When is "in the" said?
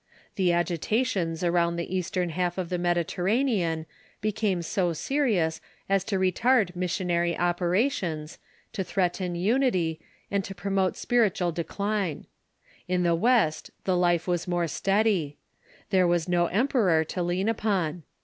12.87-13.13